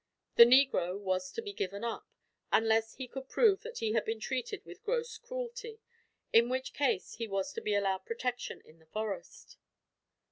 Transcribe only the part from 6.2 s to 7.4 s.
in which case he